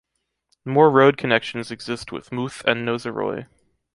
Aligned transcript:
More 0.65 0.89
road 0.89 1.15
connections 1.17 1.69
exist 1.69 2.11
with 2.11 2.31
Mouthe 2.31 2.63
and 2.65 2.87
Nozeroy. 2.87 3.45